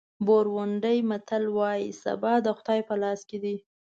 بورونډي 0.25 0.97
متل 1.09 1.43
وایي 1.57 1.89
سبا 2.03 2.33
د 2.45 2.47
خدای 2.57 2.79
په 2.89 2.95
لاس 3.01 3.19
کې 3.29 3.37
دی. 3.43 3.57